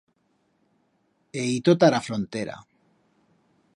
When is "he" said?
1.37-1.43